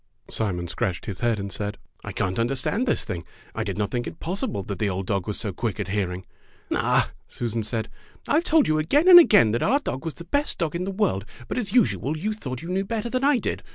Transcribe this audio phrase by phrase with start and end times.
[0.31, 3.23] Simon scratched his head and said: "I can't understand this thing.
[3.53, 5.39] I did not think Fairy Tale Foxes 79 it possible that the old dog was
[5.39, 6.25] so quick at hearing."
[6.73, 7.87] "Ah!" Susan said,
[8.27, 10.73] "I have told you again and again that our old dog was the best dog
[10.75, 13.61] in the world, but as usual you thought you knew better than I did